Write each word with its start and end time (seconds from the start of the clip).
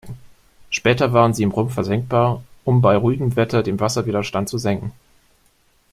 Später 0.71 1.13
waren 1.13 1.35
sie 1.35 1.43
im 1.43 1.51
Rumpf 1.51 1.75
versenkbar, 1.75 2.43
um 2.65 2.81
bei 2.81 2.95
ruhigem 2.97 3.35
Wetter 3.35 3.61
den 3.61 3.79
Wasserwiderstand 3.79 4.49
zu 4.49 4.57
senken. 4.57 4.93